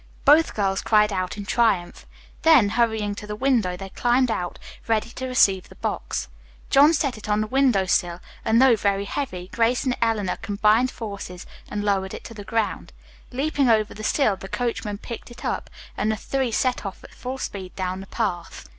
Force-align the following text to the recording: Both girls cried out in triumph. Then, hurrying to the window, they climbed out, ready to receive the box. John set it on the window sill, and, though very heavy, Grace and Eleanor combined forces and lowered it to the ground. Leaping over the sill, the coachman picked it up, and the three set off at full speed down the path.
Both 0.25 0.55
girls 0.55 0.81
cried 0.81 1.13
out 1.13 1.37
in 1.37 1.45
triumph. 1.45 2.07
Then, 2.41 2.69
hurrying 2.69 3.13
to 3.13 3.27
the 3.27 3.35
window, 3.35 3.77
they 3.77 3.89
climbed 3.89 4.31
out, 4.31 4.57
ready 4.87 5.11
to 5.11 5.27
receive 5.27 5.69
the 5.69 5.75
box. 5.75 6.27
John 6.71 6.91
set 6.91 7.19
it 7.19 7.29
on 7.29 7.39
the 7.39 7.45
window 7.45 7.85
sill, 7.85 8.19
and, 8.43 8.59
though 8.59 8.75
very 8.75 9.05
heavy, 9.05 9.49
Grace 9.49 9.83
and 9.83 9.95
Eleanor 10.01 10.37
combined 10.37 10.89
forces 10.89 11.45
and 11.69 11.83
lowered 11.83 12.15
it 12.15 12.23
to 12.23 12.33
the 12.33 12.43
ground. 12.43 12.93
Leaping 13.31 13.69
over 13.69 13.93
the 13.93 14.03
sill, 14.03 14.35
the 14.35 14.47
coachman 14.49 14.97
picked 14.97 15.29
it 15.29 15.45
up, 15.45 15.69
and 15.95 16.11
the 16.11 16.15
three 16.17 16.51
set 16.51 16.83
off 16.83 17.03
at 17.03 17.13
full 17.13 17.37
speed 17.37 17.75
down 17.75 17.99
the 17.99 18.07
path. 18.07 18.67